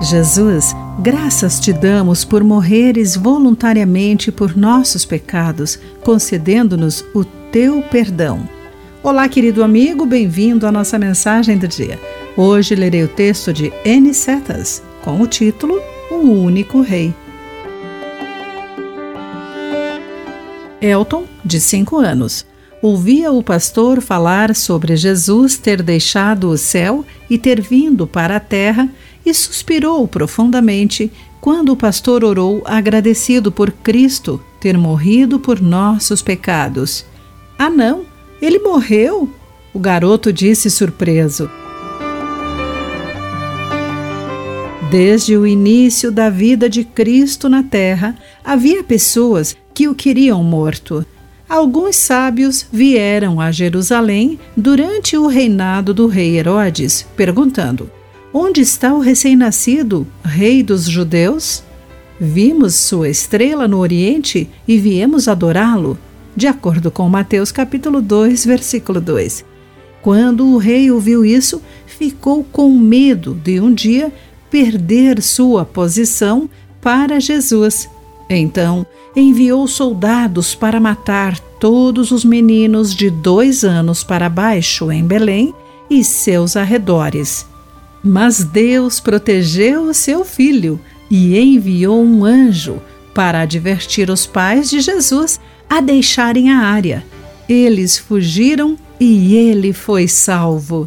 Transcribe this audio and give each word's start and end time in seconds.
Jesus, 0.00 0.74
graças 0.98 1.58
te 1.58 1.72
damos 1.72 2.24
por 2.24 2.42
morreres 2.44 3.16
voluntariamente 3.16 4.30
por 4.30 4.56
nossos 4.56 5.04
pecados, 5.04 5.78
concedendo-nos 6.02 7.04
o 7.14 7.24
teu 7.24 7.80
perdão. 7.82 8.48
Olá, 9.02 9.28
querido 9.28 9.62
amigo, 9.62 10.04
bem-vindo 10.04 10.66
à 10.66 10.72
nossa 10.72 10.98
mensagem 10.98 11.56
do 11.56 11.68
dia. 11.68 11.98
Hoje 12.36 12.74
lerei 12.74 13.04
o 13.04 13.08
texto 13.08 13.52
de 13.52 13.72
N. 13.84 14.12
Setas, 14.12 14.82
com 15.02 15.20
o 15.20 15.26
título 15.26 15.80
O 16.10 16.16
Único 16.16 16.80
Rei. 16.80 17.14
Elton, 20.80 21.24
de 21.44 21.60
5 21.60 21.96
anos, 21.96 22.44
ouvia 22.82 23.32
o 23.32 23.42
pastor 23.42 24.02
falar 24.02 24.54
sobre 24.54 24.96
Jesus 24.96 25.56
ter 25.56 25.82
deixado 25.82 26.50
o 26.50 26.58
céu 26.58 27.04
e 27.30 27.38
ter 27.38 27.60
vindo 27.60 28.06
para 28.06 28.36
a 28.36 28.40
terra 28.40 28.90
e 29.24 29.32
suspirou 29.32 30.06
profundamente 30.06 31.10
quando 31.40 31.72
o 31.72 31.76
pastor 31.76 32.24
orou 32.24 32.62
agradecido 32.64 33.52
por 33.52 33.70
Cristo 33.70 34.42
ter 34.60 34.78
morrido 34.78 35.38
por 35.38 35.60
nossos 35.60 36.22
pecados. 36.22 37.04
Ah, 37.58 37.68
não, 37.68 38.06
ele 38.40 38.58
morreu? 38.58 39.28
O 39.72 39.78
garoto 39.78 40.32
disse 40.32 40.70
surpreso. 40.70 41.50
Desde 44.90 45.36
o 45.36 45.46
início 45.46 46.12
da 46.12 46.30
vida 46.30 46.68
de 46.68 46.84
Cristo 46.84 47.48
na 47.48 47.62
terra, 47.62 48.16
havia 48.44 48.84
pessoas 48.84 49.56
que 49.74 49.88
o 49.88 49.94
queriam 49.94 50.42
morto. 50.42 51.04
Alguns 51.48 51.96
sábios 51.96 52.66
vieram 52.72 53.40
a 53.40 53.50
Jerusalém 53.50 54.38
durante 54.56 55.16
o 55.16 55.26
reinado 55.26 55.92
do 55.92 56.06
rei 56.06 56.38
Herodes, 56.38 57.06
perguntando: 57.16 57.90
Onde 58.36 58.62
está 58.62 58.92
o 58.92 58.98
recém-nascido, 58.98 60.04
rei 60.24 60.60
dos 60.60 60.86
judeus? 60.86 61.62
Vimos 62.20 62.74
sua 62.74 63.08
estrela 63.08 63.68
no 63.68 63.78
Oriente 63.78 64.50
e 64.66 64.76
viemos 64.76 65.28
adorá-lo, 65.28 65.96
de 66.34 66.48
acordo 66.48 66.90
com 66.90 67.08
Mateus 67.08 67.52
capítulo 67.52 68.02
2, 68.02 68.44
versículo 68.44 69.00
2. 69.00 69.44
Quando 70.02 70.48
o 70.48 70.58
rei 70.58 70.90
ouviu 70.90 71.24
isso, 71.24 71.62
ficou 71.86 72.42
com 72.42 72.76
medo 72.76 73.34
de 73.34 73.60
um 73.60 73.72
dia 73.72 74.12
perder 74.50 75.22
sua 75.22 75.64
posição 75.64 76.50
para 76.80 77.20
Jesus. 77.20 77.88
Então 78.28 78.84
enviou 79.14 79.68
soldados 79.68 80.56
para 80.56 80.80
matar 80.80 81.38
todos 81.60 82.10
os 82.10 82.24
meninos 82.24 82.96
de 82.96 83.10
dois 83.10 83.62
anos 83.62 84.02
para 84.02 84.28
baixo 84.28 84.90
em 84.90 85.04
Belém 85.04 85.54
e 85.88 86.02
seus 86.02 86.56
arredores. 86.56 87.53
Mas 88.04 88.44
Deus 88.44 89.00
protegeu 89.00 89.84
o 89.84 89.94
seu 89.94 90.26
filho 90.26 90.78
e 91.10 91.38
enviou 91.38 92.04
um 92.04 92.22
anjo 92.22 92.82
para 93.14 93.40
advertir 93.40 94.10
os 94.10 94.26
pais 94.26 94.68
de 94.68 94.80
Jesus 94.80 95.40
a 95.70 95.80
deixarem 95.80 96.50
a 96.50 96.58
área. 96.58 97.02
Eles 97.48 97.96
fugiram 97.96 98.76
e 99.00 99.34
ele 99.34 99.72
foi 99.72 100.06
salvo. 100.06 100.86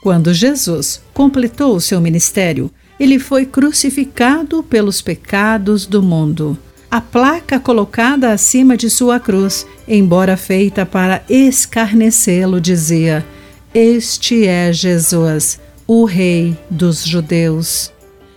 Quando 0.00 0.32
Jesus 0.32 1.02
completou 1.12 1.74
o 1.74 1.80
seu 1.80 2.00
ministério, 2.00 2.70
ele 3.00 3.18
foi 3.18 3.44
crucificado 3.44 4.62
pelos 4.62 5.02
pecados 5.02 5.86
do 5.86 6.00
mundo. 6.00 6.56
A 6.88 7.00
placa 7.00 7.58
colocada 7.58 8.30
acima 8.30 8.76
de 8.76 8.88
sua 8.88 9.18
cruz, 9.18 9.66
embora 9.88 10.36
feita 10.36 10.86
para 10.86 11.24
escarnecê-lo, 11.28 12.60
dizia: 12.60 13.26
Este 13.74 14.46
é 14.46 14.72
Jesus 14.72 15.58
o 15.86 16.04
Rei 16.04 16.58
dos 16.68 17.04
Judeus. 17.04 17.92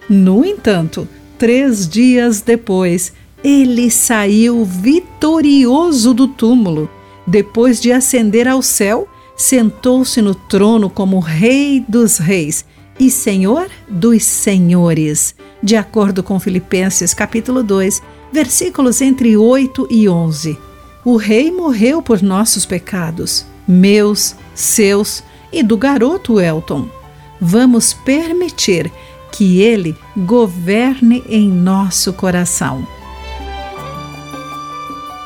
No 0.08 0.46
entanto, 0.46 1.08
três 1.38 1.88
dias 1.88 2.42
depois, 2.42 3.12
ele 3.44 3.90
saiu 3.90 4.64
vitorioso 4.64 6.14
do 6.14 6.28
túmulo. 6.28 6.90
Depois 7.26 7.82
de 7.82 7.92
ascender 7.92 8.48
ao 8.48 8.62
céu, 8.62 9.08
sentou-se 9.36 10.22
no 10.22 10.36
trono 10.36 10.90
como 10.90 11.20
Rei 11.20 11.84
dos 11.88 12.18
Reis 12.18 12.66
e 13.00 13.10
Senhor 13.10 13.70
dos 13.88 14.24
Senhores, 14.26 15.34
de 15.64 15.76
acordo 15.76 16.22
com 16.22 16.40
Filipenses 16.40 17.14
capítulo 17.14 17.64
2, 17.64 18.02
versículos 18.32 19.00
entre 19.02 19.38
8 19.38 19.88
e 19.90 20.10
11. 20.10 20.58
O 21.06 21.16
rei 21.16 21.50
morreu 21.50 22.02
por 22.02 22.22
nossos 22.22 22.66
pecados, 22.66 23.46
meus, 23.66 24.36
seus 24.54 25.24
e 25.52 25.64
do 25.64 25.78
garoto 25.78 26.42
Elton 26.42 26.99
vamos 27.40 27.94
permitir 27.94 28.92
que 29.32 29.62
Ele 29.62 29.96
governe 30.16 31.24
em 31.28 31.50
nosso 31.50 32.14
coração. 32.14 32.86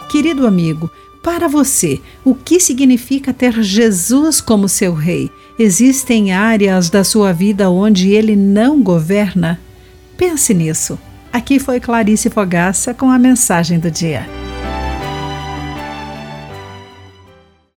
Querido 0.09 0.45
amigo, 0.45 0.91
para 1.23 1.47
você, 1.47 2.01
o 2.23 2.35
que 2.35 2.59
significa 2.59 3.33
ter 3.33 3.63
Jesus 3.63 4.41
como 4.41 4.67
seu 4.67 4.93
Rei? 4.93 5.31
Existem 5.57 6.33
áreas 6.33 6.89
da 6.89 7.03
sua 7.03 7.31
vida 7.31 7.69
onde 7.69 8.11
ele 8.11 8.35
não 8.35 8.83
governa? 8.83 9.59
Pense 10.17 10.53
nisso. 10.53 10.99
Aqui 11.31 11.59
foi 11.59 11.79
Clarice 11.79 12.29
Fogaça 12.29 12.93
com 12.93 13.09
a 13.09 13.17
mensagem 13.17 13.79
do 13.79 13.89
dia. 13.89 14.42